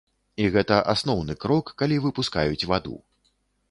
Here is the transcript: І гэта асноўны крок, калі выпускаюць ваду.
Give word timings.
І 0.45 0.47
гэта 0.55 0.79
асноўны 0.93 1.37
крок, 1.45 1.65
калі 1.83 2.03
выпускаюць 2.09 2.67
ваду. 2.75 2.95